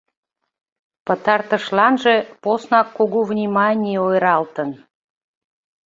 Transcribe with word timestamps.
Пытартышланже 1.05 2.15
поснак 2.41 2.87
кугу 2.97 3.19
вниманий 3.31 3.99
ойыралтын. 4.05 4.69